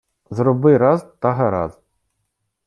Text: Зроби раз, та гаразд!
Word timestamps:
Зроби 0.31 0.77
раз, 0.77 1.07
та 1.19 1.31
гаразд! 1.33 1.79